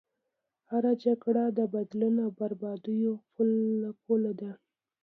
[0.69, 3.13] هره جګړه د بدلون او بربادیو
[4.05, 4.51] پوله ده.